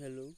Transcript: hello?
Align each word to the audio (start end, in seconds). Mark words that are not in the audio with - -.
hello? 0.00 0.34